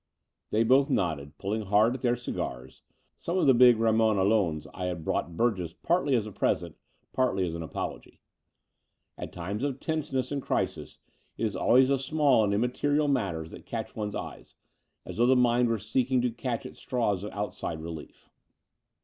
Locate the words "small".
11.99-12.43